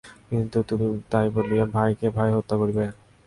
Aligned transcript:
কিন্তু 0.29 0.57
তাই 1.11 1.27
বলিয়া 1.35 1.65
ভাইকে 1.75 2.07
ভাই 2.17 2.29
হত্যা 2.35 2.55
করিবে! 2.57 2.83